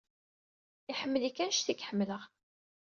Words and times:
Iḥemmel-ik 0.91 1.37
anect 1.43 1.67
ay 1.71 1.75
k-ḥemmleɣ. 1.75 2.23